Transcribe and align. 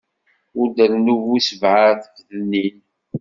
Ur 0.59 0.67
d-rennu 0.75 1.15
bu 1.23 1.37
sebɛa 1.47 1.89
tfednin. 2.01 2.77